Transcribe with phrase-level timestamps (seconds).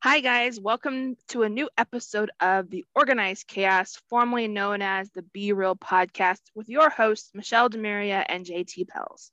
[0.00, 0.60] Hi, guys.
[0.60, 5.74] Welcome to a new episode of the Organized Chaos, formerly known as the Be Real
[5.74, 9.32] podcast, with your hosts, Michelle Demaria and JT Pels.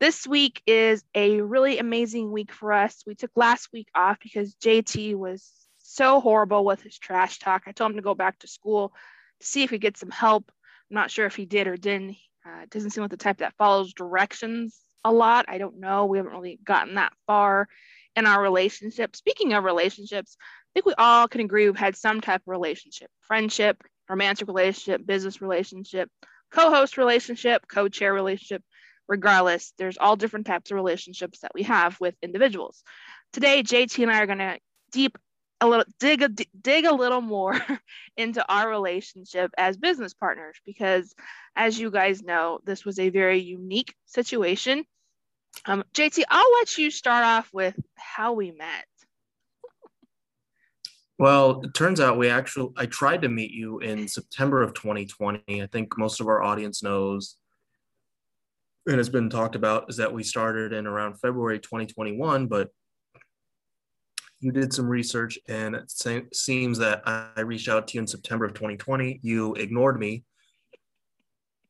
[0.00, 3.02] This week is a really amazing week for us.
[3.06, 7.62] We took last week off because JT was so horrible with his trash talk.
[7.64, 8.92] I told him to go back to school
[9.40, 10.52] to see if he gets some help.
[10.90, 12.16] I'm not sure if he did or didn't.
[12.46, 15.46] Uh, doesn't seem like the type that follows directions a lot.
[15.48, 16.04] I don't know.
[16.04, 17.68] We haven't really gotten that far
[18.16, 19.16] in our relationship.
[19.16, 23.10] Speaking of relationships, I think we all can agree we've had some type of relationship
[23.20, 26.08] friendship, romantic relationship, business relationship,
[26.52, 28.62] co host relationship, co chair relationship.
[29.06, 32.82] Regardless, there's all different types of relationships that we have with individuals.
[33.34, 34.58] Today, JT and I are going to
[34.92, 35.18] deep
[35.60, 37.58] a little dig a dig a little more
[38.16, 41.14] into our relationship as business partners because
[41.56, 44.84] as you guys know this was a very unique situation
[45.66, 48.86] um, JT, I'll let you start off with how we met.
[51.18, 55.62] Well, it turns out we actually, I tried to meet you in September of 2020.
[55.62, 57.36] I think most of our audience knows
[58.86, 62.68] and has been talked about is that we started in around February 2021, but
[64.40, 65.90] you did some research and it
[66.34, 69.20] seems that I reached out to you in September of 2020.
[69.22, 70.24] You ignored me.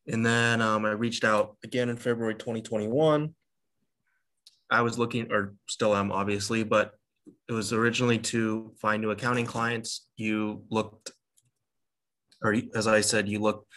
[0.07, 3.33] And then um, I reached out again in February 2021
[4.69, 6.93] I was looking, or still am obviously, but
[7.47, 10.07] it was originally to find new accounting clients.
[10.17, 11.11] You looked,
[12.43, 13.67] or as I said, you looked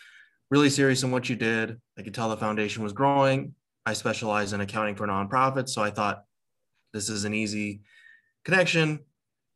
[0.50, 1.80] really serious in what you did.
[1.98, 3.54] I could tell the foundation was growing.
[3.86, 6.24] I specialize in accounting for nonprofits, so I thought
[6.92, 7.82] this is an easy
[8.44, 9.00] connection.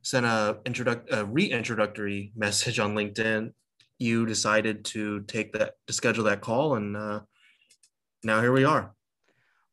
[0.04, 3.52] Sent a, introduct, a reintroductory message on LinkedIn.
[3.98, 7.20] You decided to take that to schedule that call, and uh,
[8.24, 8.94] now here we are.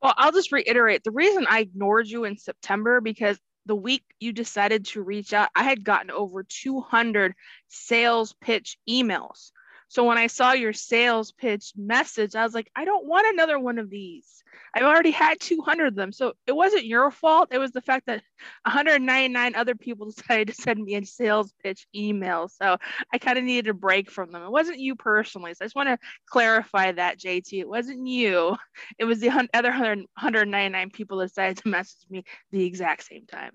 [0.02, 4.32] Well, I'll just reiterate the reason I ignored you in September because the week you
[4.32, 7.34] decided to reach out, I had gotten over 200
[7.68, 9.52] sales pitch emails.
[9.90, 13.58] So when I saw your sales pitch message, I was like, I don't want another
[13.58, 14.44] one of these.
[14.76, 16.12] I've already had 200 of them.
[16.12, 17.50] So it wasn't your fault.
[17.52, 18.22] It was the fact that
[18.66, 22.48] 199 other people decided to send me a sales pitch email.
[22.48, 22.78] So
[23.12, 24.44] I kind of needed a break from them.
[24.44, 25.56] It wasn't you personally.
[25.56, 25.98] So I just want to
[26.28, 27.60] clarify that, JT.
[27.60, 28.58] It wasn't you.
[29.00, 33.54] It was the other 199 people decided to message me the exact same time.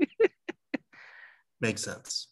[1.60, 2.31] Makes sense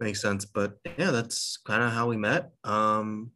[0.00, 0.44] makes sense.
[0.44, 2.50] But yeah, that's kind of how we met.
[2.64, 3.30] Um,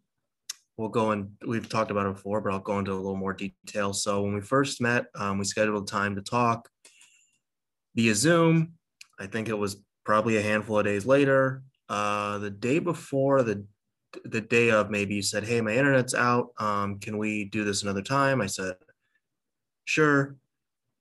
[0.77, 3.35] we'll go and we've talked about it before, but I'll go into a little more
[3.35, 3.93] detail.
[3.93, 6.69] So when we first met, um, we scheduled a time to talk
[7.95, 8.73] via Zoom.
[9.19, 11.63] I think it was probably a handful of days later.
[11.89, 13.65] Uh, the day before the
[14.25, 16.49] the day of, maybe you said, "Hey, my internet's out.
[16.59, 18.75] Um, can we do this another time?" I said,
[19.85, 20.37] "Sure."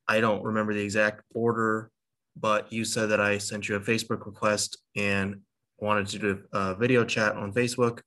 [0.07, 1.91] I don't remember the exact order,
[2.35, 5.41] but you said that I sent you a Facebook request and
[5.81, 8.01] wanted to do a video chat on Facebook.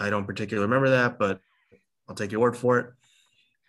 [0.00, 1.40] I don't particularly remember that, but
[2.08, 2.90] I'll take your word for it.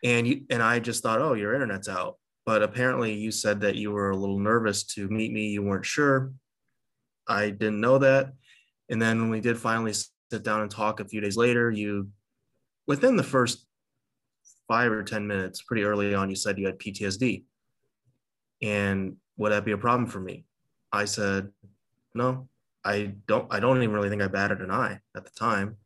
[0.03, 2.17] And you and I just thought, oh, your internet's out.
[2.45, 5.49] But apparently, you said that you were a little nervous to meet me.
[5.49, 6.31] You weren't sure.
[7.27, 8.33] I didn't know that.
[8.89, 12.09] And then when we did finally sit down and talk a few days later, you,
[12.87, 13.67] within the first
[14.67, 17.43] five or 10 minutes, pretty early on, you said you had PTSD.
[18.61, 20.45] And would that be a problem for me?
[20.91, 21.49] I said,
[22.15, 22.47] no,
[22.83, 25.77] I don't I don't even really think I batted an eye at the time.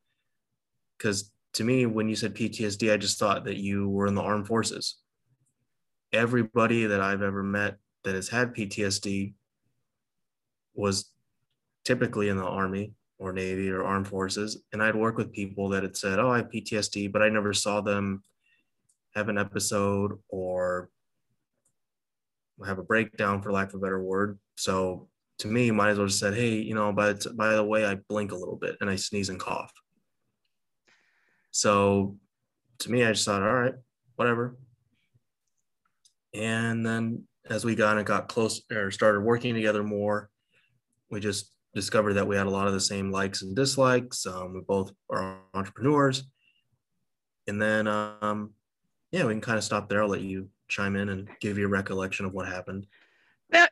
[0.99, 4.21] Cause to me, when you said PTSD, I just thought that you were in the
[4.21, 4.97] armed forces.
[6.11, 9.33] Everybody that I've ever met that has had PTSD
[10.73, 11.11] was
[11.85, 15.83] typically in the army or navy or armed forces and i'd work with people that
[15.83, 18.21] had said oh i have ptsd but i never saw them
[19.15, 20.89] have an episode or
[22.65, 25.07] have a breakdown for lack of a better word so
[25.39, 27.95] to me, might as well just said, hey, you know, but by the way, I
[27.95, 29.73] blink a little bit and I sneeze and cough.
[31.51, 32.17] So
[32.79, 33.75] to me, I just thought, all right,
[34.15, 34.57] whatever.
[36.33, 40.29] And then as we got and got close or started working together more,
[41.09, 44.25] we just discovered that we had a lot of the same likes and dislikes.
[44.25, 46.23] Um, we both are entrepreneurs.
[47.47, 48.53] And then, um,
[49.11, 50.01] yeah, we can kind of stop there.
[50.01, 52.87] I'll let you chime in and give you a recollection of what happened.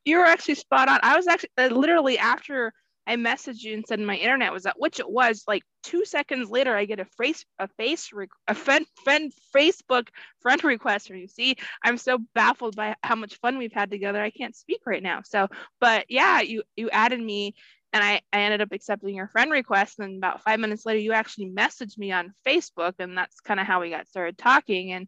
[0.06, 1.00] You were actually spot on.
[1.04, 2.74] I was actually uh, literally after
[3.08, 5.44] I messaged you and said my internet was up, which it was.
[5.48, 8.10] Like two seconds later, I get a face a face
[8.48, 10.08] a friend, friend Facebook
[10.42, 11.28] friend request from you.
[11.28, 14.22] See, I'm so baffled by how much fun we've had together.
[14.22, 15.22] I can't speak right now.
[15.26, 15.48] So,
[15.80, 17.56] but yeah, you you added me,
[17.92, 20.00] and I I ended up accepting your friend request.
[20.00, 23.66] And about five minutes later, you actually messaged me on Facebook, and that's kind of
[23.66, 24.92] how we got started talking.
[24.92, 25.08] And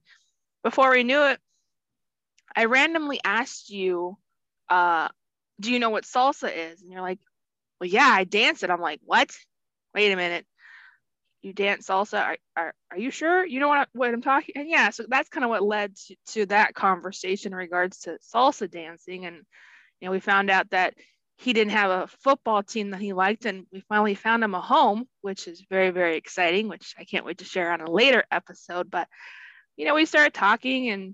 [0.64, 1.40] before we knew it,
[2.56, 4.18] I randomly asked you
[4.74, 5.08] uh,
[5.60, 6.82] do you know what salsa is?
[6.82, 7.20] And you're like,
[7.80, 8.72] well, yeah, I dance it.
[8.72, 9.30] I'm like, what?
[9.94, 10.48] Wait a minute.
[11.44, 12.20] You dance salsa?
[12.20, 13.46] Are, are, are you sure?
[13.46, 14.56] You know what, I, what I'm talking?
[14.56, 18.18] And yeah, so that's kind of what led to, to that conversation in regards to
[18.34, 19.28] salsa dancing.
[19.28, 19.36] And,
[20.00, 20.96] you know, we found out that
[21.38, 23.46] he didn't have a football team that he liked.
[23.46, 27.26] And we finally found him a home, which is very, very exciting, which I can't
[27.26, 28.90] wait to share on a later episode.
[28.90, 29.08] But,
[29.78, 31.14] you know, we started talking and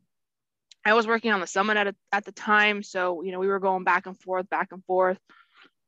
[0.89, 2.83] I was working on the summit at, a, at the time.
[2.83, 5.19] So, you know, we were going back and forth, back and forth.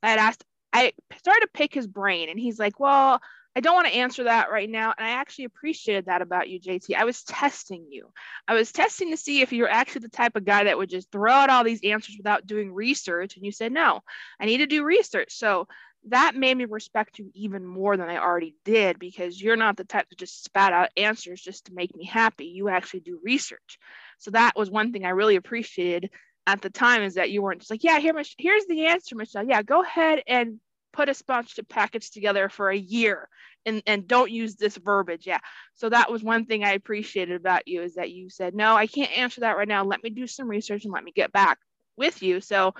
[0.02, 3.20] I had asked, I started to pick his brain, and he's like, Well,
[3.54, 4.94] I don't want to answer that right now.
[4.96, 6.96] And I actually appreciated that about you, JT.
[6.96, 8.08] I was testing you.
[8.48, 11.12] I was testing to see if you're actually the type of guy that would just
[11.12, 13.36] throw out all these answers without doing research.
[13.36, 14.00] And you said, No,
[14.40, 15.34] I need to do research.
[15.34, 15.66] So
[16.08, 19.84] that made me respect you even more than I already did because you're not the
[19.84, 22.46] type to just spat out answers just to make me happy.
[22.46, 23.78] You actually do research.
[24.22, 26.10] So that was one thing I really appreciated
[26.46, 29.46] at the time is that you weren't just like, yeah, here, here's the answer, Michelle.
[29.46, 30.60] Yeah, go ahead and
[30.92, 33.28] put a sponsorship package together for a year
[33.66, 35.26] and, and don't use this verbiage.
[35.26, 35.40] Yeah.
[35.74, 38.86] So that was one thing I appreciated about you is that you said, no, I
[38.86, 39.84] can't answer that right now.
[39.84, 41.58] Let me do some research and let me get back
[41.96, 42.40] with you.
[42.40, 42.74] So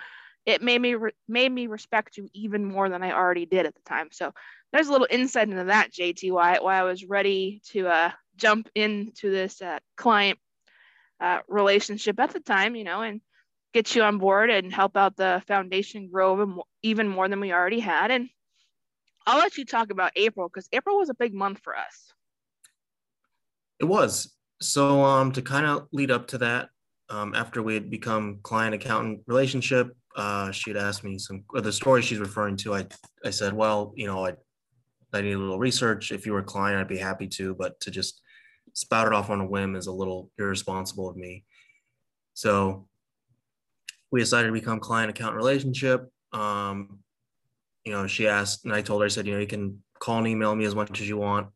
[0.47, 3.75] it made me re- made me respect you even more than I already did at
[3.75, 4.09] the time.
[4.12, 4.33] So
[4.73, 8.69] there's a little insight into that, JT, why, why I was ready to uh, jump
[8.75, 10.39] into this uh, client
[11.22, 13.20] uh, relationship at the time, you know, and
[13.72, 17.80] get you on board and help out the foundation grow even more than we already
[17.80, 18.10] had.
[18.10, 18.28] And
[19.26, 22.12] I'll let you talk about April because April was a big month for us.
[23.80, 24.34] It was.
[24.60, 26.69] So um, to kind of lead up to that,
[27.08, 31.72] um, after we had become client accountant relationship, uh, she had asked me some the
[31.72, 32.74] story she's referring to.
[32.74, 32.86] I
[33.24, 34.34] I said, well, you know, I
[35.12, 36.10] I need a little research.
[36.10, 38.21] If you were a client, I'd be happy to, but to just
[38.72, 41.44] spout it off on a whim is a little irresponsible of me.
[42.34, 42.88] So
[44.10, 46.10] we decided to become client account relationship.
[46.32, 47.00] Um,
[47.84, 50.19] you know, she asked, and I told her, I said, you know, you can call
[50.19, 51.48] and email me as much as you want.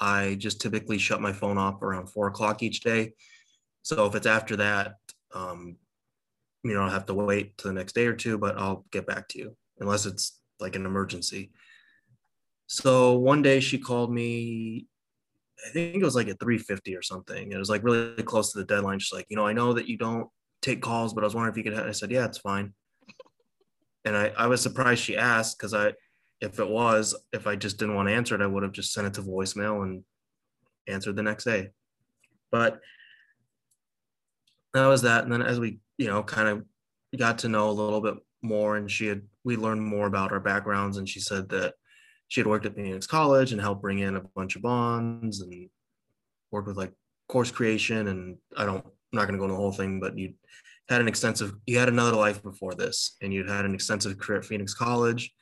[0.00, 3.12] I just typically shut my phone off around four o'clock each day.
[3.82, 4.94] So if it's after that,
[5.34, 5.76] um,
[6.62, 9.06] you know, I'll have to wait to the next day or two, but I'll get
[9.06, 11.52] back to you unless it's like an emergency.
[12.66, 14.86] So one day she called me,
[15.66, 17.52] I think it was like at 350 or something.
[17.52, 18.98] It was like really close to the deadline.
[18.98, 20.28] She's like, you know, I know that you don't
[20.62, 21.78] take calls, but I was wondering if you could.
[21.78, 22.74] I said, yeah, it's fine.
[24.04, 25.92] And I, I was surprised she asked because I,
[26.40, 28.92] if it was, if I just didn't want to answer it, I would have just
[28.92, 30.04] sent it to voicemail and
[30.86, 31.70] answered the next day.
[32.50, 32.80] But
[34.74, 35.24] that was that.
[35.24, 36.64] And then as we, you know, kind of
[37.18, 40.40] got to know a little bit more and she had, we learned more about our
[40.40, 41.74] backgrounds and she said that
[42.28, 45.68] she had worked at Phoenix College and helped bring in a bunch of bonds and
[46.50, 46.92] worked with like
[47.28, 48.08] course creation.
[48.08, 50.34] And I don't, I'm not going to go into the whole thing, but you
[50.88, 54.38] had an extensive, you had another life before this, and you'd had an extensive career
[54.38, 55.34] at Phoenix College,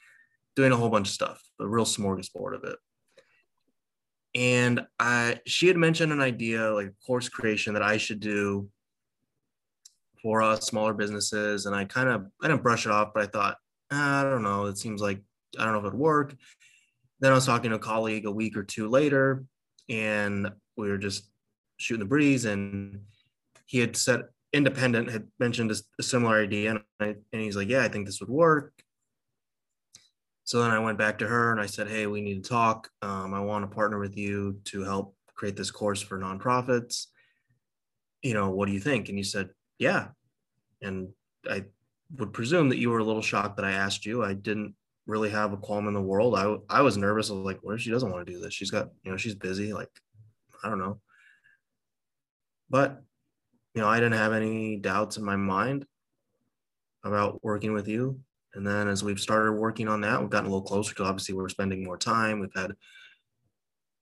[0.55, 2.77] doing a whole bunch of stuff, a real smorgasbord of it.
[4.35, 8.69] And I, she had mentioned an idea like course creation that I should do
[10.23, 13.27] for us smaller businesses, and I kind of, I didn't brush it off, but I
[13.27, 13.57] thought,
[13.91, 15.21] ah, I don't know, it seems like
[15.59, 16.35] I don't know if it'd work.
[17.21, 19.45] Then I was talking to a colleague a week or two later,
[19.89, 21.31] and we were just
[21.79, 23.01] shooting the breeze, and
[23.67, 24.23] he had said
[24.53, 28.07] independent had mentioned a, a similar idea and, I, and he's like yeah i think
[28.07, 28.73] this would work.
[30.45, 32.89] So then i went back to her and i said hey we need to talk.
[33.03, 37.07] Um, i want to partner with you to help create this course for nonprofits.
[38.23, 39.09] You know what do you think?
[39.09, 40.09] And you said yeah.
[40.81, 41.09] And
[41.51, 41.65] i
[42.17, 44.25] would presume that you were a little shocked that i asked you.
[44.25, 44.75] I didn't
[45.07, 47.91] really have a qualm in the world i, I was nervous like what if she
[47.91, 49.89] doesn't want to do this she's got you know she's busy like
[50.65, 51.01] i don't know
[52.69, 53.03] but
[53.77, 55.85] you know, I didn't have any doubts in my mind
[57.05, 58.19] about working with you.
[58.55, 61.35] And then as we've started working on that, we've gotten a little closer because obviously
[61.35, 62.41] we're spending more time.
[62.41, 62.73] We've had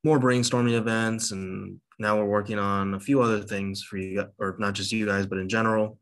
[0.04, 4.54] more brainstorming events, and now we're working on a few other things for you, or
[4.60, 5.98] not just you guys, but in general.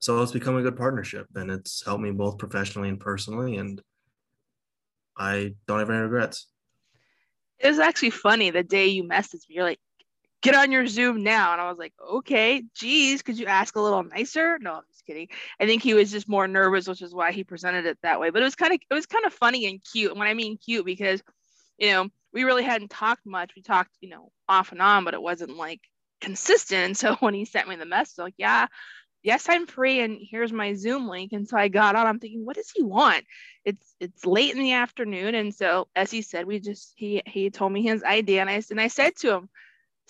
[0.00, 3.56] So it's become a good partnership, and it's helped me both professionally and personally.
[3.56, 3.80] And
[5.16, 6.46] I don't have any regrets.
[7.58, 9.56] It was actually funny the day you messaged me.
[9.56, 9.80] You're like,
[10.40, 11.52] get on your Zoom now.
[11.52, 14.58] And I was like, okay, geez, could you ask a little nicer?
[14.58, 15.28] No, I'm just kidding.
[15.60, 18.30] I think he was just more nervous, which is why he presented it that way.
[18.30, 20.10] But it was kind of it was kind of funny and cute.
[20.10, 21.22] And when I mean cute, because
[21.80, 23.52] you know, we really hadn't talked much.
[23.56, 25.80] We talked, you know, off and on, but it wasn't like
[26.20, 26.80] consistent.
[26.80, 28.66] And so when he sent me the message, like, yeah,
[29.22, 31.32] yes, I'm free, and here's my Zoom link.
[31.32, 32.06] And so I got on.
[32.06, 33.24] I'm thinking, what does he want?
[33.64, 37.50] It's it's late in the afternoon, and so as he said, we just he he
[37.50, 39.48] told me his idea, and I and I said to him,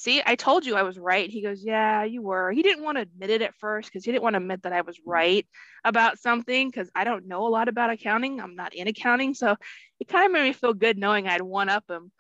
[0.00, 1.29] see, I told you I was right.
[1.29, 2.50] He goes, yeah, you were.
[2.52, 4.73] He didn't want to admit it at first because he didn't want to admit that
[4.73, 5.47] I was right
[5.85, 8.40] about something because I don't know a lot about accounting.
[8.40, 9.35] I'm not in accounting.
[9.35, 9.57] So
[10.00, 12.11] it kind of made me feel good knowing I'd one up him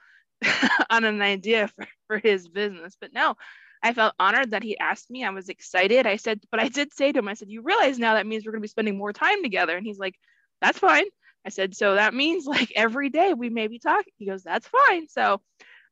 [0.90, 2.98] on an idea for, for his business.
[3.00, 3.34] But no,
[3.82, 5.24] I felt honored that he asked me.
[5.24, 6.06] I was excited.
[6.06, 8.44] I said, but I did say to him, I said, you realize now that means
[8.44, 9.76] we're going to be spending more time together.
[9.76, 10.16] And he's like,
[10.60, 11.06] that's fine.
[11.46, 14.12] I said, so that means like every day we may be talking.
[14.16, 15.08] He goes, that's fine.
[15.08, 15.40] So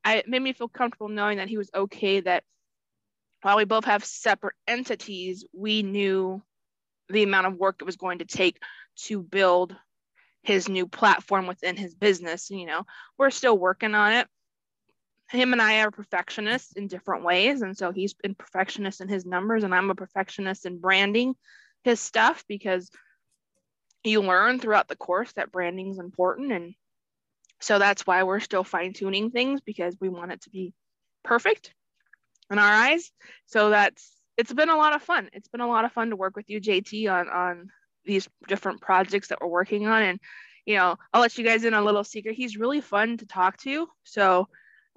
[0.04, 2.44] I, it made me feel comfortable knowing that he was okay that
[3.42, 6.42] while we both have separate entities, we knew
[7.08, 8.58] the amount of work it was going to take
[8.96, 9.74] to build
[10.42, 12.50] his new platform within his business.
[12.50, 12.84] You know,
[13.16, 14.28] we're still working on it
[15.30, 17.62] him and I are perfectionists in different ways.
[17.62, 21.34] And so he's been perfectionist in his numbers, and I'm a perfectionist in branding
[21.84, 22.90] his stuff because
[24.04, 26.52] you learn throughout the course that branding is important.
[26.52, 26.74] And
[27.60, 30.72] so that's why we're still fine tuning things because we want it to be
[31.24, 31.74] perfect
[32.50, 33.10] in our eyes.
[33.46, 35.28] So that's it's been a lot of fun.
[35.32, 37.70] It's been a lot of fun to work with you, JT, on on
[38.04, 40.02] these different projects that we're working on.
[40.02, 40.20] And
[40.64, 42.34] you know, I'll let you guys in a little secret.
[42.34, 43.88] He's really fun to talk to.
[44.04, 44.48] So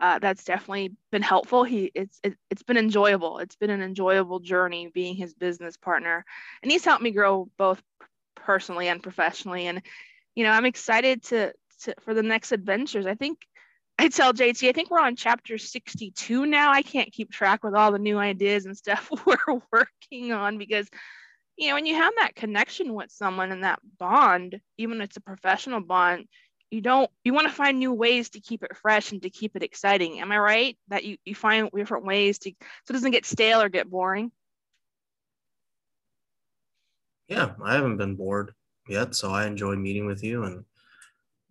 [0.02, 1.64] uh, that's definitely been helpful.
[1.64, 3.38] He it's it, has been enjoyable.
[3.38, 6.26] It's been an enjoyable journey being his business partner,
[6.64, 7.82] and he's helped me grow both
[8.36, 9.68] personally and professionally.
[9.68, 9.84] And
[10.34, 11.54] you know, I'm excited to,
[11.84, 13.06] to for the next adventures.
[13.06, 13.46] I think
[14.00, 16.72] I tell JT, I think we're on chapter 62 now.
[16.72, 20.90] I can't keep track with all the new ideas and stuff we're working on because
[21.58, 25.22] you know when you have that connection with someone and that bond, even it's a
[25.22, 26.26] professional bond,
[26.72, 29.56] you don't you want to find new ways to keep it fresh and to keep
[29.56, 30.22] it exciting.
[30.22, 30.78] Am i right?
[30.88, 34.32] That you, you find different ways to so it doesn't get stale or get boring?
[37.28, 38.54] Yeah i haven't been bored
[38.90, 40.66] yet so i enjoy meeting with you and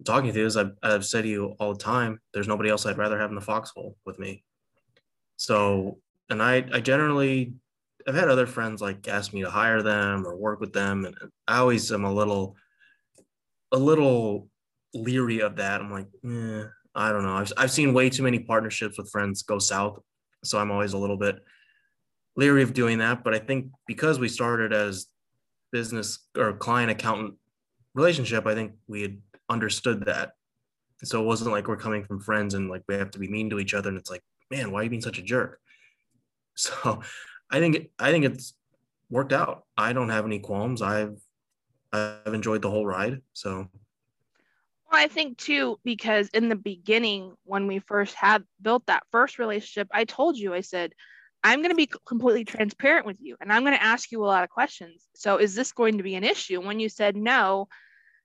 [0.04, 0.46] talking to you.
[0.46, 3.30] As I've, I've said to you all the time there's nobody else i'd rather have
[3.30, 4.42] in the foxhole with me.
[5.36, 5.98] So
[6.30, 7.52] and i i generally
[8.06, 11.14] i've had other friends like ask me to hire them or work with them and
[11.46, 12.56] i always am a little
[13.72, 14.48] a little
[14.94, 15.80] leery of that.
[15.80, 17.36] I'm like, eh, I don't know.
[17.36, 20.00] I've, I've seen way too many partnerships with friends go south.
[20.44, 21.38] So I'm always a little bit
[22.36, 23.22] leery of doing that.
[23.22, 25.06] But I think because we started as
[25.72, 27.34] business or client accountant
[27.94, 29.18] relationship, I think we had
[29.48, 30.32] understood that.
[31.02, 33.50] So it wasn't like we're coming from friends and like we have to be mean
[33.50, 33.88] to each other.
[33.88, 35.60] And it's like, man, why are you being such a jerk?
[36.56, 37.00] So
[37.50, 38.54] I think I think it's
[39.08, 39.64] worked out.
[39.78, 40.82] I don't have any qualms.
[40.82, 41.18] I've
[41.92, 43.22] I've enjoyed the whole ride.
[43.32, 43.68] So
[44.90, 49.38] well, I think too, because in the beginning, when we first had built that first
[49.38, 50.92] relationship, I told you, I said,
[51.42, 54.26] I'm going to be completely transparent with you and I'm going to ask you a
[54.26, 55.06] lot of questions.
[55.14, 56.60] So, is this going to be an issue?
[56.60, 57.68] When you said no,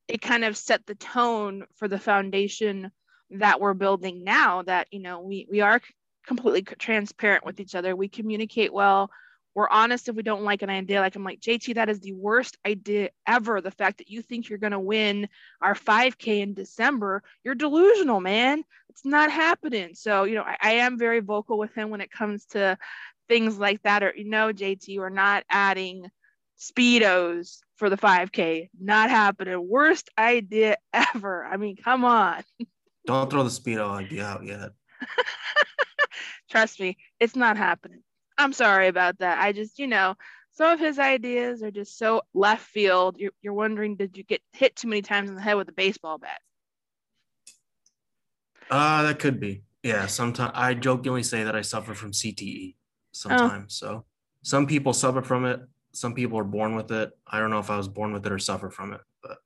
[0.07, 2.91] it kind of set the tone for the foundation
[3.31, 5.81] that we're building now that, you know, we, we are
[6.27, 7.95] completely transparent with each other.
[7.95, 9.09] We communicate well
[9.55, 10.99] we're honest if we don't like an idea.
[10.99, 13.61] Like I'm like, JT, that is the worst idea ever.
[13.61, 15.29] The fact that you think you're gonna win
[15.61, 18.63] our 5K in December, you're delusional, man.
[18.89, 19.95] It's not happening.
[19.95, 22.77] So, you know, I, I am very vocal with him when it comes to
[23.29, 24.03] things like that.
[24.03, 26.11] Or, you know, JT, we're not adding
[26.59, 28.69] speedos for the 5K.
[28.79, 29.67] Not happening.
[29.67, 31.45] Worst idea ever.
[31.45, 32.43] I mean, come on.
[33.05, 34.71] Don't throw the speedo idea out yet.
[36.49, 38.01] Trust me, it's not happening.
[38.37, 39.39] I'm sorry about that.
[39.39, 40.15] I just, you know,
[40.51, 43.17] some of his ideas are just so left field.
[43.17, 45.73] You're, you're wondering, did you get hit too many times in the head with a
[45.73, 46.39] baseball bat?
[48.69, 49.63] Uh, that could be.
[49.83, 50.07] Yeah.
[50.07, 52.75] Sometimes I jokingly say that I suffer from CTE
[53.11, 53.81] sometimes.
[53.83, 53.87] Oh.
[53.87, 54.05] So
[54.43, 55.61] some people suffer from it.
[55.93, 57.11] Some people are born with it.
[57.27, 59.37] I don't know if I was born with it or suffer from it, but.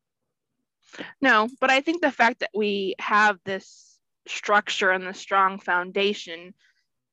[1.21, 6.53] No, but I think the fact that we have this structure and the strong foundation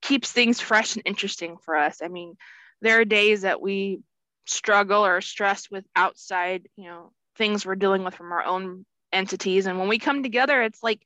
[0.06, 2.00] keeps things fresh and interesting for us.
[2.00, 2.36] I mean,
[2.80, 4.00] there are days that we
[4.46, 9.66] struggle or stress with outside, you know, things we're dealing with from our own entities.
[9.66, 11.00] And when we come together, it's like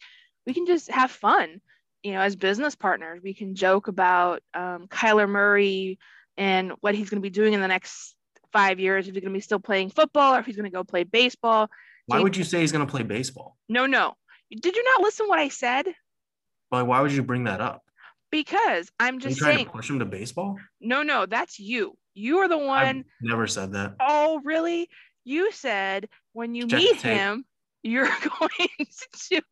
[0.47, 1.63] we can just have fun,
[2.03, 3.21] you know, as business partners.
[3.23, 5.99] We can joke about um, Kyler Murray
[6.37, 8.15] and what he's going to be doing in the next
[8.53, 9.09] five years.
[9.09, 11.05] If he's going to be still playing football or if he's going to go play
[11.05, 11.71] baseball.
[12.05, 13.57] Why would you say he's going to play baseball?
[13.67, 14.15] No, no.
[14.51, 15.87] Did you not listen what I said?
[16.69, 17.83] Why, why would you bring that up?
[18.31, 19.67] Because I'm just you trying saying.
[19.67, 20.57] to push him to baseball?
[20.81, 21.97] No, no, that's you.
[22.15, 22.99] You are the one.
[22.99, 23.95] I've never said that.
[24.01, 24.89] Oh, really?
[25.25, 27.45] You said when you Check meet him,
[27.83, 28.09] you're
[28.41, 28.69] going
[29.31, 29.43] to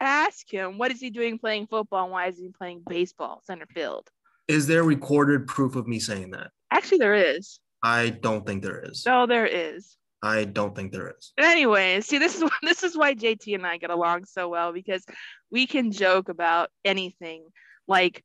[0.00, 3.66] ask him what is he doing playing football and why is he playing baseball center
[3.74, 4.08] field.
[4.46, 6.50] Is there recorded proof of me saying that?
[6.70, 7.60] Actually, there is.
[7.82, 9.04] I don't think there is.
[9.06, 9.96] No, there is.
[10.22, 11.32] I don't think there is.
[11.36, 14.72] But anyways, see, this is this is why JT and I get along so well
[14.72, 15.04] because
[15.50, 17.44] we can joke about anything.
[17.88, 18.22] Like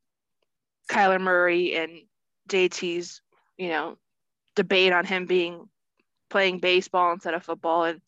[0.90, 2.02] Kyler Murray and
[2.50, 3.22] JT's,
[3.58, 3.98] you know,
[4.56, 5.68] debate on him being
[6.30, 7.86] playing baseball instead of football.
[7.86, 8.02] And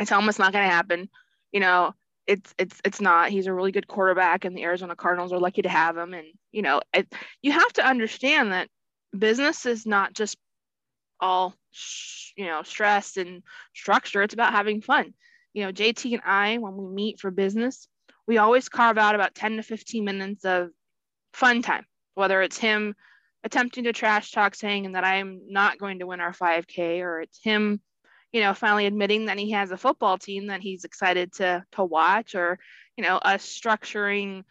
[0.00, 1.08] it's almost not going to happen.
[1.52, 1.94] You know,
[2.26, 3.30] it's it's it's not.
[3.30, 6.12] He's a really good quarterback, and the Arizona Cardinals are lucky to have him.
[6.12, 8.68] And you know, it, you have to understand that
[9.16, 10.36] business is not just
[11.20, 11.54] all
[12.36, 13.42] you know stress and
[13.74, 14.22] structure.
[14.22, 15.14] It's about having fun.
[15.54, 17.88] You know, JT and I, when we meet for business,
[18.26, 20.70] we always carve out about 10 to 15 minutes of
[21.32, 22.94] fun time, whether it's him
[23.44, 27.40] attempting to trash talk saying that I'm not going to win our 5K, or it's
[27.42, 27.80] him,
[28.32, 31.84] you know, finally admitting that he has a football team that he's excited to to
[31.84, 32.58] watch, or
[32.96, 34.42] you know, us structuring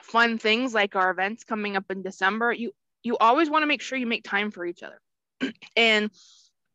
[0.00, 2.52] fun things like our events coming up in December.
[2.52, 5.00] You you always want to make sure you make time for each other.
[5.76, 6.10] and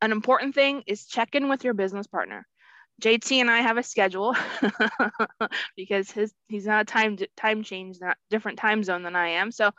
[0.02, 2.46] an important thing is check in with your business partner.
[3.02, 4.36] JT and I have a schedule
[5.76, 9.52] because his he's not a time time change, not different time zone than I am.
[9.52, 9.72] So,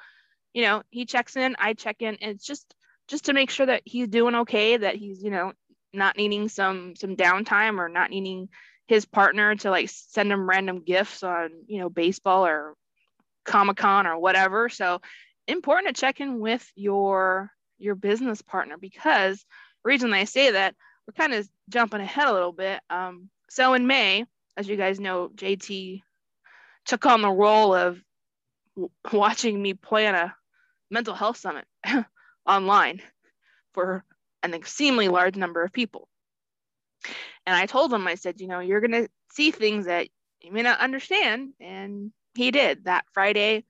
[0.52, 2.75] you know, he checks in, I check in, it's just
[3.09, 5.52] just to make sure that he's doing okay, that he's you know
[5.92, 8.49] not needing some some downtime or not needing
[8.87, 12.75] his partner to like send him random gifts on you know baseball or
[13.44, 14.68] Comic Con or whatever.
[14.68, 15.00] So
[15.47, 19.44] important to check in with your your business partner because
[19.85, 20.75] reason I say that
[21.06, 22.80] we're kind of jumping ahead a little bit.
[22.90, 24.25] Um, so in May,
[24.56, 26.02] as you guys know, JT
[26.87, 28.00] took on the role of
[28.76, 30.34] w- watching me plan a
[30.90, 31.66] mental health summit
[32.46, 33.00] online
[33.73, 34.04] for
[34.42, 36.08] an extremely large number of people.
[37.46, 40.08] And I told him, I said, you know, you're going to see things that
[40.40, 41.52] you may not understand.
[41.61, 42.84] And he did.
[42.84, 43.64] That Friday,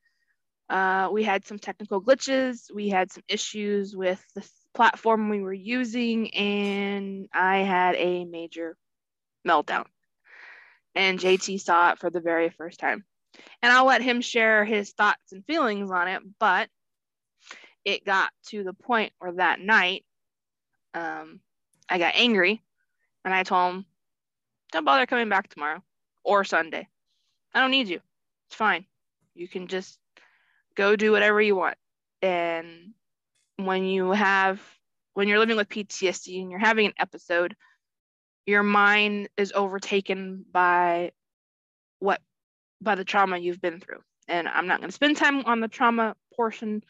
[0.68, 2.72] uh, we had some technical glitches.
[2.72, 8.76] We had some issues with the platform we were using, and I had a major
[9.46, 9.84] meltdown.
[10.94, 13.04] And JT saw it for the very first time.
[13.62, 16.68] And I'll let him share his thoughts and feelings on it, but
[17.84, 20.04] it got to the point where that night
[20.94, 21.40] um,
[21.88, 22.62] I got angry
[23.24, 23.86] and I told him,
[24.72, 25.82] don't bother coming back tomorrow
[26.22, 26.88] or Sunday.
[27.54, 28.00] I don't need you.
[28.46, 28.86] It's fine.
[29.34, 29.98] You can just
[30.74, 31.76] go do whatever you want.
[32.22, 32.94] And
[33.56, 34.60] when you have
[35.14, 37.54] when you're living with PTSD and you're having an episode,
[38.46, 41.12] your mind is overtaken by
[42.00, 42.20] what
[42.80, 44.00] by the trauma you've been through.
[44.26, 46.82] And I'm not going to spend time on the trauma portion,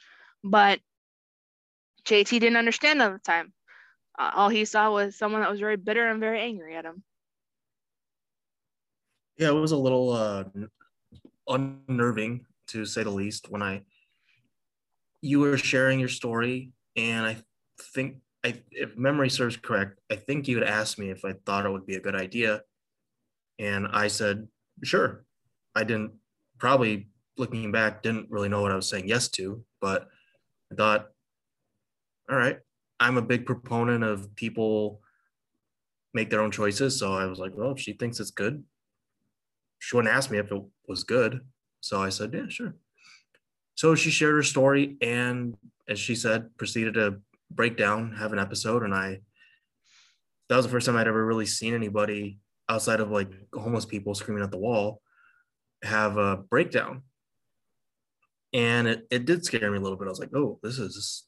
[0.42, 0.80] but
[2.04, 3.52] JT didn't understand at the time.
[4.18, 7.02] Uh, all he saw was someone that was very bitter and very angry at him.
[9.36, 10.44] Yeah, it was a little uh,
[11.48, 13.82] unnerving to say the least when I
[15.24, 17.38] you were sharing your story, and I
[17.80, 21.64] think I, if memory serves correct, I think you had asked me if I thought
[21.64, 22.60] it would be a good idea,
[23.58, 24.46] and I said
[24.82, 25.24] sure.
[25.74, 26.12] I didn't
[26.58, 27.08] probably
[27.38, 30.08] looking back didn't really know what I was saying yes to, but
[30.70, 31.08] I thought,
[32.30, 32.58] all right,
[33.00, 35.00] I'm a big proponent of people
[36.12, 36.98] make their own choices.
[36.98, 38.62] So I was like, well, if she thinks it's good,
[39.78, 41.40] she wouldn't ask me if it was good.
[41.80, 42.76] So I said, yeah, sure.
[43.74, 45.56] So she shared her story and,
[45.88, 48.82] as she said, proceeded to break down, have an episode.
[48.82, 49.20] And I,
[50.48, 54.14] that was the first time I'd ever really seen anybody outside of like homeless people
[54.14, 55.00] screaming at the wall
[55.82, 57.02] have a breakdown.
[58.52, 60.06] And it, it did scare me a little bit.
[60.06, 61.24] I was like, oh, this is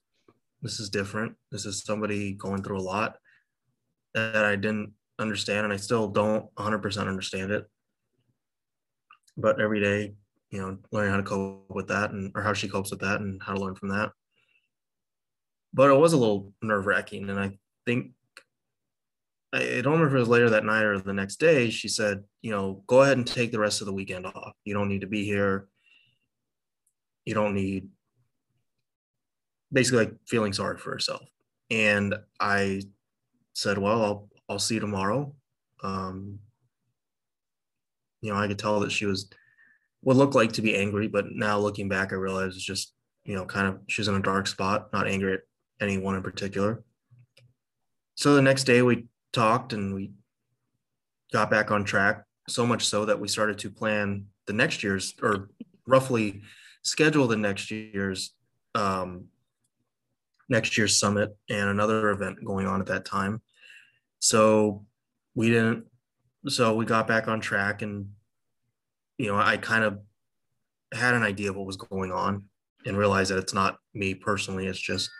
[0.63, 1.35] this is different.
[1.51, 3.17] This is somebody going through a lot
[4.15, 7.67] that I didn't understand, and I still don't 100% understand it.
[9.37, 10.15] But every day
[10.51, 13.21] you know, learning how to cope with that and or how she copes with that
[13.21, 14.11] and how to learn from that.
[15.75, 17.29] But it was a little nerve wracking.
[17.29, 18.13] And I think
[19.53, 21.71] I don't remember if it was later that night or the next day.
[21.71, 24.53] She said, you know, go ahead and take the rest of the weekend off.
[24.65, 25.69] You don't need to be here.
[27.25, 27.89] You don't need
[29.73, 31.23] basically like feeling sorry for herself.
[31.71, 32.83] And I
[33.55, 35.35] said, well, I'll I'll see you tomorrow.
[35.83, 36.39] Um,
[38.21, 39.29] you know, I could tell that she was
[40.07, 43.35] would look like to be angry, but now looking back, I realize it's just, you
[43.35, 45.41] know, kind of she's in a dark spot, not angry at
[45.81, 46.85] anyone in particular.
[48.15, 50.13] So the next day we talked and we
[51.33, 55.13] got back on track, so much so that we started to plan the next year's
[55.21, 55.51] or
[55.89, 56.43] roughly
[56.83, 58.33] schedule the next year's
[58.77, 59.25] um,
[60.49, 63.43] next year's summit and another event going on at that time.
[64.21, 64.87] So
[65.35, 65.87] we didn't
[66.47, 68.11] so we got back on track and
[69.19, 70.01] you know, I kind of
[70.93, 72.45] had an idea of what was going on
[72.85, 74.67] and realized that it's not me personally.
[74.67, 75.11] It's just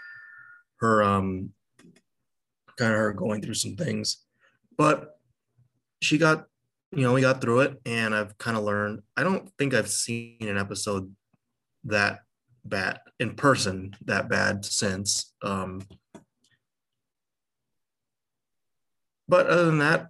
[0.77, 1.51] her, um,
[2.77, 4.25] kind of her going through some things.
[4.77, 5.19] But
[6.03, 6.47] she got,
[6.93, 9.03] you know, we got through it and I've kind of learned.
[9.17, 11.15] I don't think I've seen an episode
[11.85, 12.21] that
[12.65, 15.33] bad in person that bad since.
[15.43, 15.83] Um,
[19.29, 20.09] but other than that,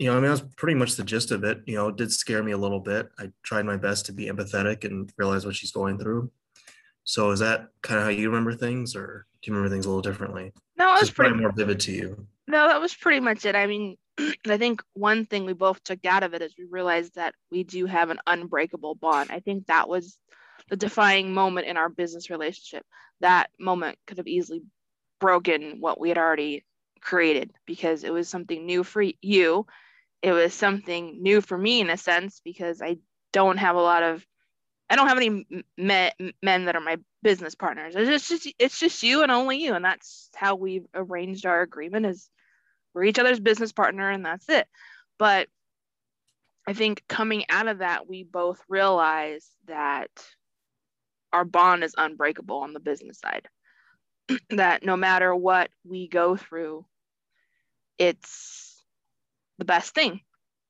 [0.00, 1.60] you know, I mean, that's pretty much the gist of it.
[1.66, 3.10] You know, it did scare me a little bit.
[3.18, 6.30] I tried my best to be empathetic and realize what she's going through.
[7.04, 9.90] So is that kind of how you remember things, or do you remember things a
[9.90, 10.52] little differently?
[10.78, 12.26] No, it was pretty more vivid to you.
[12.46, 13.54] No, that was pretty much it.
[13.54, 13.98] I mean,
[14.48, 17.62] I think one thing we both took out of it is we realized that we
[17.62, 19.30] do have an unbreakable bond.
[19.30, 20.16] I think that was
[20.70, 22.86] the defining moment in our business relationship.
[23.20, 24.62] That moment could have easily
[25.20, 26.64] broken what we had already
[27.02, 29.66] created because it was something new for you.
[30.22, 32.98] It was something new for me in a sense because I
[33.32, 34.24] don't have a lot of
[34.90, 36.10] I don't have any men,
[36.42, 37.94] men that are my business partners.
[37.96, 42.06] It's just it's just you and only you, and that's how we've arranged our agreement.
[42.06, 42.28] Is
[42.92, 44.66] we're each other's business partner, and that's it.
[45.16, 45.48] But
[46.66, 50.10] I think coming out of that, we both realize that
[51.32, 53.48] our bond is unbreakable on the business side.
[54.50, 56.84] that no matter what we go through,
[57.96, 58.69] it's
[59.60, 60.20] the best thing.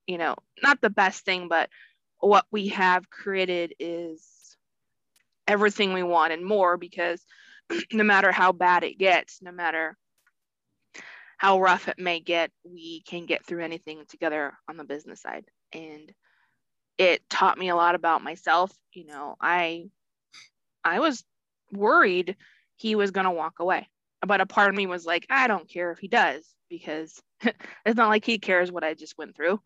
[0.06, 1.70] You know, not the best thing, but
[2.18, 4.22] what we have created is
[5.46, 7.24] everything we want and more because
[7.92, 9.96] no matter how bad it gets, no matter
[11.38, 15.46] how rough it may get, we can get through anything together on the business side.
[15.72, 16.12] And
[16.98, 18.70] it taught me a lot about myself.
[18.92, 19.86] You know, I
[20.84, 21.24] I was
[21.72, 22.36] worried
[22.76, 23.88] he was going to walk away.
[24.26, 27.96] But a part of me was like, I don't care if he does because it's
[27.96, 29.60] not like he cares what I just went through.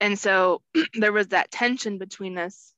[0.00, 0.62] And so
[0.94, 2.72] there was that tension between us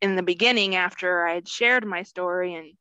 [0.00, 2.72] in the beginning after I had shared my story and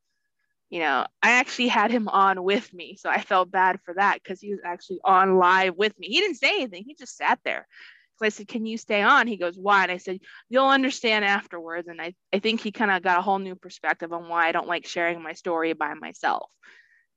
[0.71, 2.95] you know, I actually had him on with me.
[2.95, 6.07] So I felt bad for that because he was actually on live with me.
[6.07, 6.85] He didn't say anything.
[6.87, 7.67] He just sat there.
[8.15, 9.27] So I said, Can you stay on?
[9.27, 9.83] He goes, Why?
[9.83, 11.89] And I said, You'll understand afterwards.
[11.89, 14.53] And I, I think he kind of got a whole new perspective on why I
[14.53, 16.49] don't like sharing my story by myself.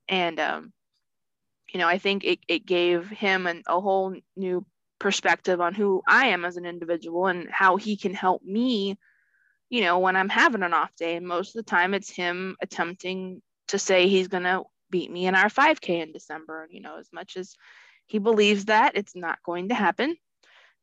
[0.09, 0.73] And um,
[1.75, 4.65] you know, I think it, it gave him an, a whole new
[5.01, 8.97] perspective on who I am as an individual and how he can help me,
[9.69, 11.17] you know, when I'm having an off day.
[11.17, 15.27] And most of the time it's him attempting to say he's going to beat me
[15.27, 16.63] in our 5K in December.
[16.63, 17.57] And, you know, as much as
[18.07, 20.17] he believes that, it's not going to happen.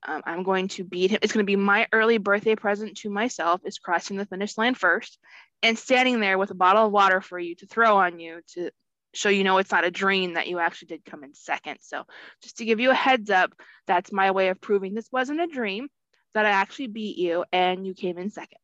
[0.05, 1.19] Um, I'm going to beat him.
[1.21, 4.75] It's going to be my early birthday present to myself is crossing the finish line
[4.75, 5.19] first
[5.63, 8.71] and standing there with a bottle of water for you to throw on you to
[9.13, 11.77] so you know it's not a dream that you actually did come in second.
[11.81, 12.03] So
[12.41, 13.53] just to give you a heads up,
[13.87, 15.89] that's my way of proving this wasn't a dream,
[16.33, 18.57] that I actually beat you and you came in second.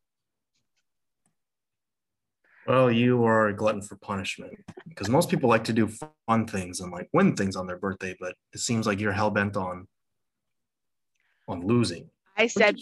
[2.68, 4.54] Well, you are a glutton for punishment
[4.90, 5.88] because most people like to do
[6.28, 9.30] fun things and like win things on their birthday, but it seems like you're hell
[9.30, 9.88] bent on
[11.48, 12.10] on losing.
[12.38, 12.78] I said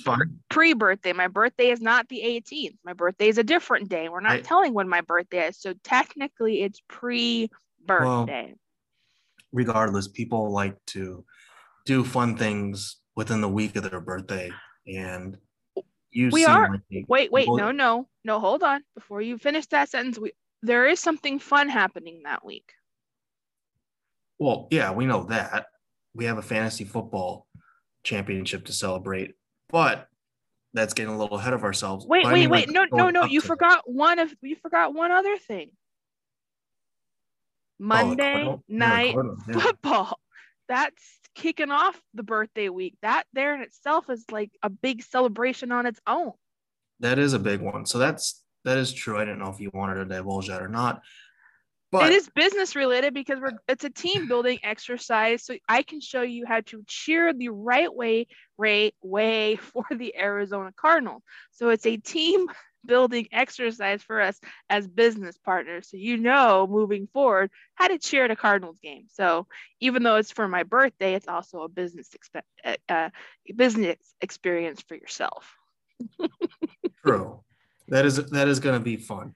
[0.50, 1.14] pre birthday.
[1.14, 2.76] My birthday is not the 18th.
[2.84, 4.10] My birthday is a different day.
[4.10, 5.58] We're not I, telling when my birthday is.
[5.58, 7.50] So technically, it's pre
[7.86, 8.48] birthday.
[8.48, 8.60] Well,
[9.54, 11.24] regardless, people like to
[11.86, 14.52] do fun things within the week of their birthday.
[14.88, 15.38] And
[16.12, 16.70] you we are.
[16.70, 18.84] Like wait, wait, no, no, no, hold on.
[18.94, 22.74] Before you finish that sentence, we, there is something fun happening that week.
[24.38, 25.68] Well, yeah, we know that.
[26.14, 27.48] We have a fantasy football
[28.04, 29.34] championship to celebrate
[29.70, 30.08] but
[30.74, 32.06] that's getting a little ahead of ourselves.
[32.06, 32.70] Wait, wait, wait.
[32.70, 33.24] No, no, oh, no.
[33.24, 33.94] You forgot it.
[33.94, 35.70] one of you forgot one other thing.
[35.72, 39.16] Oh, Monday oh, night
[39.48, 39.60] yeah.
[39.60, 40.20] football.
[40.68, 41.04] That's
[41.36, 42.96] kicking off the birthday week.
[43.02, 46.32] That there in itself is like a big celebration on its own.
[47.00, 47.86] That is a big one.
[47.86, 49.18] So that's that is true.
[49.18, 51.02] I didn't know if you wanted to divulge that or not.
[51.92, 55.46] But it is business related because we're it's a team building exercise.
[55.46, 60.16] So I can show you how to cheer the right way, right way for the
[60.18, 61.24] Arizona Cardinals.
[61.52, 62.48] So it's a team
[62.86, 65.90] building exercise for us as business partners.
[65.90, 69.06] So you know moving forward how to cheer at a Cardinals game.
[69.12, 69.48] So
[69.80, 73.10] even though it's for my birthday, it's also a business expe- uh, uh
[73.56, 75.56] business experience for yourself.
[77.06, 77.42] True.
[77.88, 79.36] That is that is going to be fun.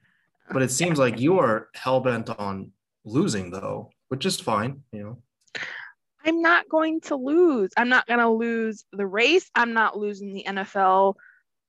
[0.52, 2.72] But it seems like you are hell bent on
[3.04, 5.22] losing, though, which is fine, you know.
[6.24, 7.70] I'm not going to lose.
[7.76, 9.48] I'm not going to lose the race.
[9.54, 11.14] I'm not losing the NFL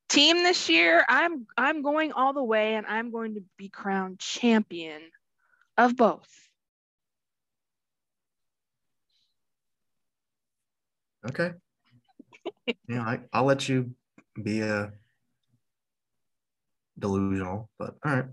[0.10, 1.06] team this year.
[1.08, 5.02] I'm I'm going all the way and I'm going to be crowned champion
[5.78, 6.28] of both.
[11.30, 11.52] Okay.
[12.90, 13.92] yeah, I, I'll let you
[14.42, 14.90] be a uh,
[17.00, 18.26] delusional, but all right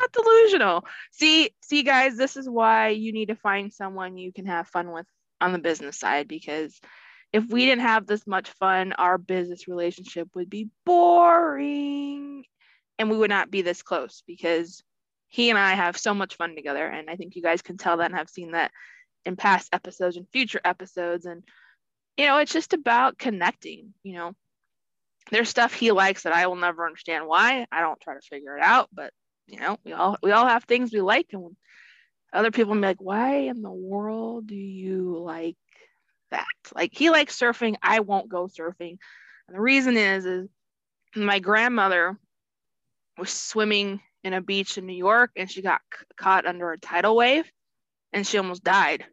[0.00, 0.84] not delusional.
[1.12, 4.90] See, see, guys, this is why you need to find someone you can have fun
[4.90, 5.06] with
[5.40, 6.80] on the business side because
[7.32, 12.44] if we didn't have this much fun, our business relationship would be boring
[12.98, 14.82] and we would not be this close because
[15.26, 16.86] he and I have so much fun together.
[16.86, 18.70] And I think you guys can tell that and have seen that
[19.24, 21.26] in past episodes and future episodes.
[21.26, 21.42] And,
[22.16, 24.32] you know, it's just about connecting, you know.
[25.32, 27.66] There's stuff he likes that I will never understand why.
[27.72, 29.12] I don't try to figure it out, but
[29.46, 31.56] you know, we all we all have things we like and
[32.32, 35.56] other people be like, why in the world do you like
[36.30, 36.46] that?
[36.74, 38.98] Like he likes surfing, I won't go surfing.
[39.48, 40.48] And the reason is is
[41.16, 42.18] my grandmother
[43.18, 46.78] was swimming in a beach in New York and she got c- caught under a
[46.78, 47.50] tidal wave
[48.12, 49.04] and she almost died.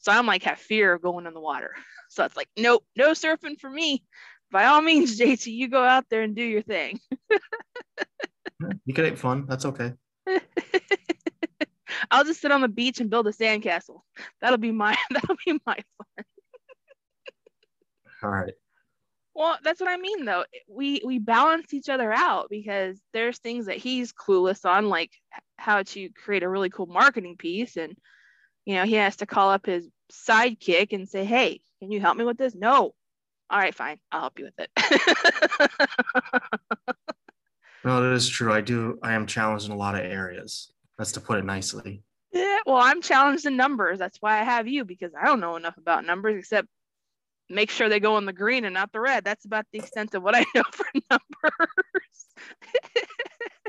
[0.00, 1.72] So I'm like have fear of going in the water.
[2.10, 4.04] So it's like, nope, no surfing for me.
[4.52, 7.00] By all means, JT, you go out there and do your thing.
[8.84, 9.46] you can have fun.
[9.46, 9.92] That's okay.
[12.10, 14.00] I'll just sit on the beach and build a sandcastle.
[14.40, 16.24] That'll be my that'll be my fun.
[18.22, 18.54] All right.
[19.34, 20.44] Well, that's what I mean though.
[20.68, 25.10] We we balance each other out because there's things that he's clueless on, like
[25.58, 27.76] how to create a really cool marketing piece.
[27.76, 27.96] And
[28.64, 32.16] you know, he has to call up his sidekick and say, Hey, can you help
[32.16, 32.54] me with this?
[32.54, 32.94] No.
[33.50, 33.98] All right, fine.
[34.10, 34.70] I'll help you with it.
[37.84, 38.52] no, that is true.
[38.52, 40.72] I do I am challenged in a lot of areas.
[40.98, 42.02] That's to put it nicely.
[42.32, 43.98] Yeah, well, I'm challenged in numbers.
[43.98, 46.68] That's why I have you because I don't know enough about numbers except
[47.48, 49.24] make sure they go in the green and not the red.
[49.24, 52.26] That's about the extent of what I know for numbers.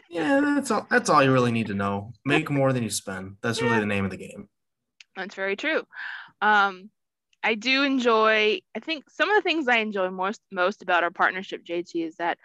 [0.10, 2.13] yeah, that's all that's all you really need to know.
[2.25, 3.38] Make more than you spend.
[3.41, 4.49] That's really the name of the game.
[5.15, 5.84] That's very true.
[6.41, 6.89] Um,
[7.43, 11.12] I do enjoy I think some of the things I enjoy most most about our
[11.12, 12.38] partnership, JT, is that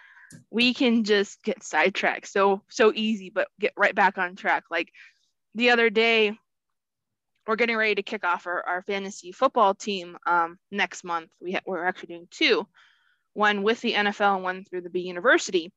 [0.50, 4.64] we can just get sidetracked so so easy, but get right back on track.
[4.70, 4.90] Like
[5.54, 6.36] the other day,
[7.46, 11.30] we're getting ready to kick off our, our fantasy football team um, next month.
[11.40, 12.66] We ha- we're actually doing two,
[13.32, 15.72] one with the NFL and one through the B University.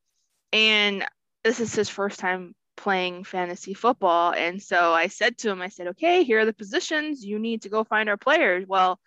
[0.52, 1.04] And
[1.42, 4.32] this is his first time playing fantasy football.
[4.32, 7.24] And so I said to him, I said, okay, here are the positions.
[7.24, 8.64] You need to go find our players.
[8.66, 9.00] Well,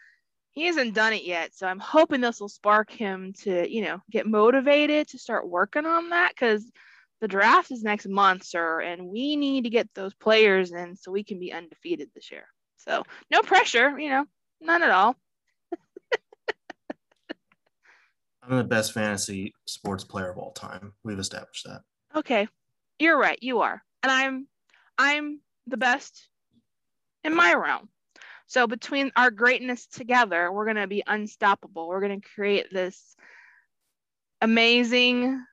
[0.58, 1.54] he hasn't done it yet.
[1.54, 5.86] So I'm hoping this will spark him to, you know, get motivated to start working
[5.86, 6.72] on that because
[7.22, 11.12] the draft is next month, sir, and we need to get those players in so
[11.12, 12.48] we can be undefeated this year.
[12.78, 14.26] So no pressure, you know,
[14.60, 15.16] none at all.
[18.42, 20.94] I'm the best fantasy sports player of all time.
[21.04, 21.82] We've established that.
[22.16, 22.48] Okay.
[22.98, 23.84] You're right, you are.
[24.02, 24.48] And I'm
[24.98, 26.30] I'm the best
[27.24, 27.90] in my realm.
[28.48, 31.88] So between our greatness together, we're going to be unstoppable.
[31.88, 33.16] We're going to create this
[34.42, 35.44] amazing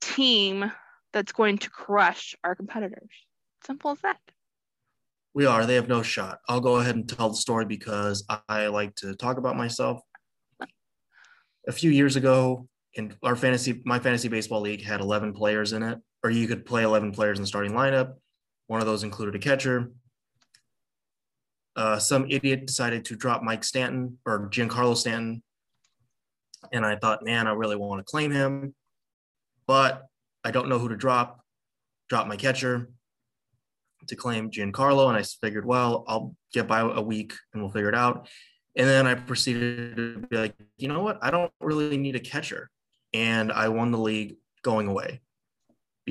[0.00, 0.70] team
[1.12, 3.10] that's going to crush our competitors.
[3.66, 4.18] Simple as that.
[5.34, 5.66] We are.
[5.66, 6.38] They have no shot.
[6.48, 10.00] I'll go ahead and tell the story because I like to talk about myself.
[11.66, 15.82] A few years ago, in our fantasy, my fantasy baseball league had 11 players in
[15.82, 18.12] it, or you could play 11 players in the starting lineup.
[18.68, 19.90] One of those included a catcher,
[21.76, 25.42] uh, some idiot decided to drop Mike Stanton or Giancarlo Stanton.
[26.72, 28.74] And I thought, man, I really want to claim him,
[29.66, 30.06] but
[30.44, 31.40] I don't know who to drop.
[32.08, 32.90] Drop my catcher
[34.06, 35.08] to claim Giancarlo.
[35.08, 38.28] And I figured, well, I'll get by a week and we'll figure it out.
[38.76, 41.18] And then I proceeded to be like, you know what?
[41.22, 42.70] I don't really need a catcher.
[43.12, 45.20] And I won the league going away.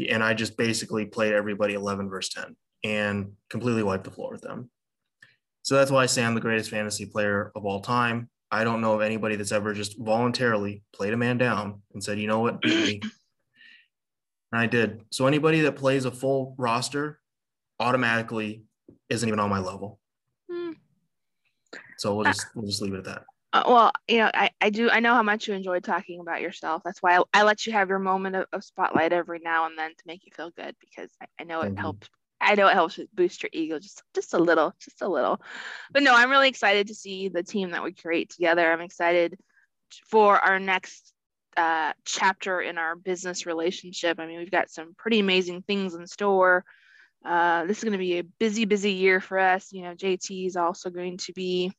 [0.10, 4.42] And I just basically played everybody 11 versus 10 and completely wiped the floor with
[4.42, 4.70] them.
[5.64, 8.30] So that's why I say I'm the greatest fantasy player of all time.
[8.52, 12.20] I don't know of anybody that's ever just voluntarily played a man down and said,
[12.20, 12.64] you know what.
[14.54, 15.02] And I did.
[15.10, 17.20] So anybody that plays a full roster
[17.80, 18.66] automatically
[19.10, 20.00] isn't even on my level.
[20.52, 20.74] Hmm.
[21.98, 23.24] So we'll just we'll just leave it at that.
[23.54, 26.42] Uh, well, you know, I, I do I know how much you enjoy talking about
[26.42, 26.84] yourself.
[26.86, 29.76] That's why I, I let you have your moment of, of, spotlight every now and
[29.76, 32.10] then to make you feel good because I, I know it helps
[32.44, 35.42] I know it helps boost your ego just just a little, just a little.
[35.92, 38.72] But no, I'm really excited to see the team that we create together.
[38.72, 39.40] I'm excited
[40.10, 41.14] for our next
[41.58, 44.20] uh, chapter in our business relationship.
[44.20, 46.66] I mean, we've got some pretty amazing things in store.
[47.26, 49.72] Uh, this is going to be a busy, busy year for us.
[49.72, 51.72] You know, JT is also going to be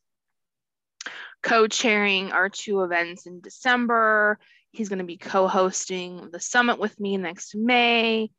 [1.42, 4.38] co-chairing our two events in December.
[4.70, 8.30] He's going to be co-hosting the summit with me next May.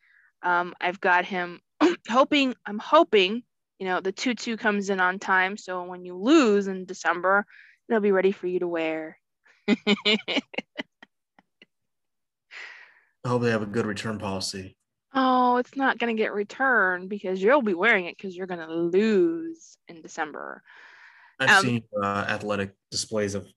[0.42, 1.60] Um, I've got him
[2.10, 3.44] hoping I'm hoping
[3.80, 7.46] you know the tutu comes in on time so when you lose in December
[7.90, 9.18] it'll be ready for you to wear.
[13.26, 14.78] I hope they have a good return policy.
[15.14, 18.68] Oh, it's not going to get returned because you'll be wearing it because you're going
[18.68, 20.62] to lose in December.
[21.40, 23.48] I've um, seen uh, athletic displays of.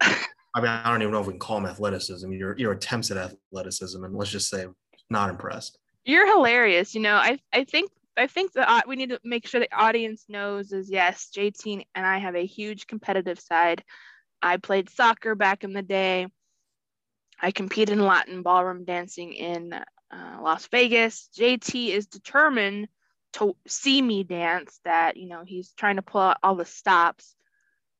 [0.00, 2.30] I mean, I don't even know if we can call them athleticism.
[2.32, 4.66] Your your attempts at athleticism, and let's just say,
[5.10, 5.78] not impressed.
[6.04, 6.94] You're hilarious.
[6.94, 10.24] You know, I I think I think that we need to make sure the audience
[10.28, 13.82] knows is yes, JT and I have a huge competitive side.
[14.42, 16.26] I played soccer back in the day.
[17.40, 21.28] I competed in Latin ballroom dancing in uh, Las Vegas.
[21.36, 22.88] JT is determined
[23.34, 24.80] to see me dance.
[24.84, 27.34] That you know he's trying to pull out all the stops.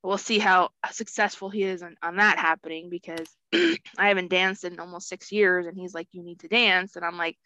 [0.03, 4.79] We'll see how successful he is on, on that happening because I haven't danced in
[4.79, 7.39] almost six years, and he's like, "You need to dance," and I'm like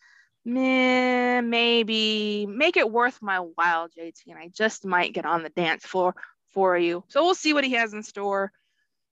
[0.44, 5.51] Meh, maybe make it worth my while, JT, and I just might get on the
[5.51, 6.14] dance floor
[6.55, 7.05] for you.
[7.09, 8.53] So we'll see what he has in store.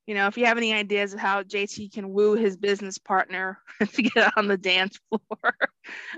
[0.06, 3.58] You know, if you have any ideas of how JT can woo his business partner
[3.92, 5.56] to get on the dance floor,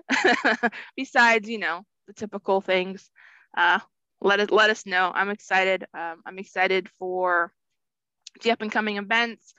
[0.97, 3.11] besides, you know, the typical things,
[3.57, 3.81] uh,
[4.21, 5.11] let us let us know.
[5.15, 5.85] I'm excited.
[5.95, 7.53] Um, I'm excited for
[8.43, 9.55] the up and coming events.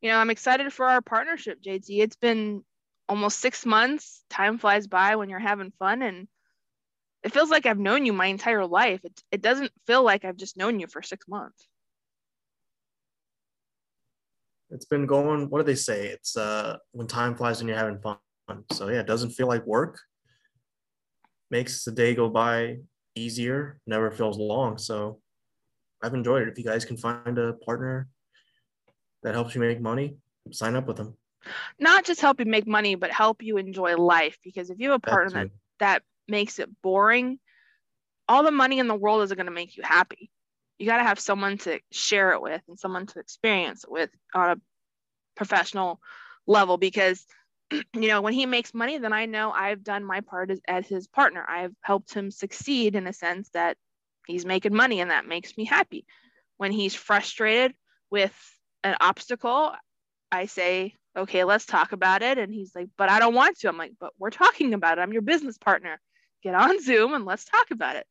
[0.00, 1.84] You know, I'm excited for our partnership, JT.
[1.88, 2.64] It's been
[3.08, 4.22] almost six months.
[4.30, 6.28] Time flies by when you're having fun, and
[7.22, 9.04] it feels like I've known you my entire life.
[9.04, 11.66] It, it doesn't feel like I've just known you for six months.
[14.70, 16.08] It's been going, what do they say?
[16.08, 18.18] It's uh, when time flies and you're having fun.
[18.72, 20.00] So, yeah, it doesn't feel like work.
[21.50, 22.78] Makes the day go by
[23.14, 24.78] easier, never feels long.
[24.78, 25.20] So,
[26.02, 26.48] I've enjoyed it.
[26.48, 28.08] If you guys can find a partner
[29.22, 30.16] that helps you make money,
[30.50, 31.16] sign up with them
[31.78, 34.38] not just help you make money, but help you enjoy life.
[34.42, 37.38] Because if you have a partner that, that makes it boring,
[38.28, 40.30] all the money in the world isn't going to make you happy.
[40.78, 44.10] You got to have someone to share it with and someone to experience it with
[44.34, 44.60] on a
[45.34, 46.00] professional
[46.46, 46.76] level.
[46.76, 47.24] Because,
[47.70, 50.86] you know, when he makes money, then I know I've done my part as, as
[50.86, 51.44] his partner.
[51.48, 53.76] I've helped him succeed in a sense that
[54.26, 56.04] he's making money and that makes me happy.
[56.58, 57.74] When he's frustrated
[58.10, 58.34] with
[58.82, 59.72] an obstacle,
[60.30, 62.38] I say, okay, let's talk about it.
[62.38, 63.68] And he's like, but I don't want to.
[63.68, 65.00] I'm like, but we're talking about it.
[65.00, 66.00] I'm your business partner.
[66.42, 68.06] Get on Zoom and let's talk about it.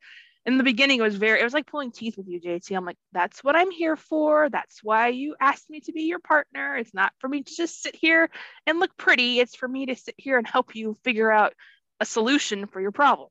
[0.45, 2.75] In the beginning, it was very, it was like pulling teeth with you, JT.
[2.75, 4.47] I'm like, that's what I'm here for.
[4.49, 6.75] That's why you asked me to be your partner.
[6.75, 8.29] It's not for me to just sit here
[8.67, 9.39] and look pretty.
[9.39, 11.53] It's for me to sit here and help you figure out
[11.99, 13.29] a solution for your problem.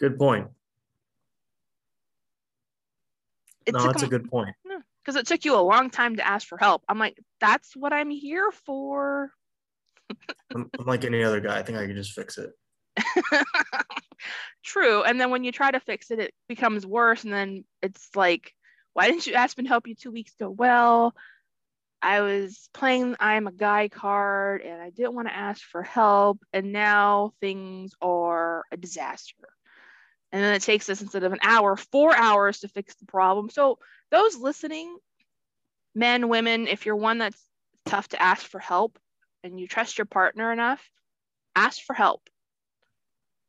[0.00, 0.48] Good point.
[3.66, 4.56] It no, that's a, a good point
[5.04, 6.82] because it took you a long time to ask for help.
[6.88, 9.30] I'm like, that's what I'm here for.
[10.54, 11.58] I'm, I'm, like any other guy.
[11.58, 12.50] I think I can just fix it.
[14.64, 15.02] True.
[15.02, 17.24] And then when you try to fix it, it becomes worse.
[17.24, 18.52] And then it's like,
[18.92, 20.50] why didn't you ask me to help you two weeks ago?
[20.50, 21.14] Well,
[22.02, 26.40] I was playing I'm a guy card and I didn't want to ask for help.
[26.52, 29.48] And now things are a disaster.
[30.32, 33.50] And then it takes us instead of an hour, four hours to fix the problem.
[33.50, 33.78] So
[34.10, 34.96] those listening,
[35.94, 37.42] men, women, if you're one that's
[37.86, 38.98] tough to ask for help
[39.42, 40.88] and you trust your partner enough,
[41.56, 42.28] ask for help.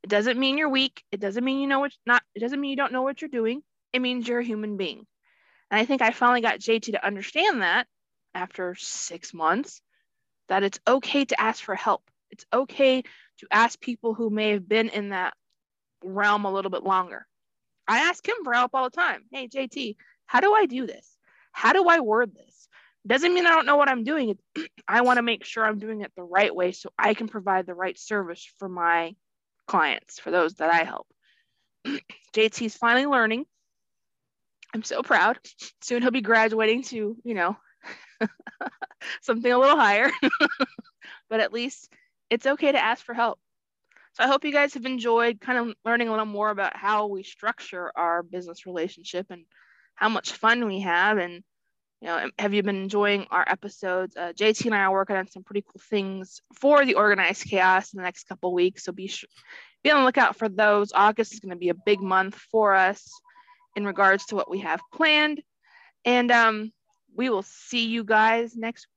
[0.04, 1.04] It doesn't mean you're weak.
[1.12, 3.30] It doesn't mean you know what not it doesn't mean you don't know what you're
[3.30, 3.62] doing.
[3.94, 5.06] It means you're a human being.
[5.70, 7.88] And I think I finally got JT to understand that
[8.34, 9.82] after 6 months
[10.50, 12.04] that it's okay to ask for help.
[12.32, 13.04] It's okay
[13.40, 15.34] to ask people who may have been in that
[16.04, 17.28] realm a little bit longer.
[17.88, 19.24] I ask him for help all the time.
[19.32, 19.96] Hey, JT,
[20.32, 21.18] how do I do this?
[21.52, 22.70] How do I word this?
[23.06, 24.38] Doesn't mean I don't know what I'm doing.
[24.88, 27.66] I want to make sure I'm doing it the right way so I can provide
[27.66, 29.14] the right service for my
[29.68, 31.08] clients, for those that I help.
[32.34, 33.44] JT's finally learning.
[34.74, 35.38] I'm so proud.
[35.82, 37.58] Soon he'll be graduating to, you know,
[39.22, 40.12] something a little higher.
[41.30, 41.92] but at least
[42.30, 43.38] it's okay to ask for help.
[44.14, 47.08] So I hope you guys have enjoyed kind of learning a little more about how
[47.08, 49.44] we structure our business relationship and
[50.02, 51.20] how much fun we have.
[51.20, 51.44] And
[52.02, 54.18] you know have you been enjoying our episodes?
[54.18, 57.94] Uh, jt and i are working on some pretty cool things for the organized chaos
[57.94, 58.84] in the next couple weeks.
[58.84, 59.30] So be sure
[59.84, 60.92] be on the lookout for those.
[60.94, 63.08] August is going to be a big month for us
[63.76, 65.42] in regards to what we have planned.
[66.04, 66.72] And um,
[67.16, 68.88] we will see you guys next